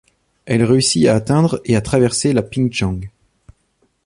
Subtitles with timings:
[0.47, 3.07] Elle réussit à atteindre et à traverser la Pin Chaung.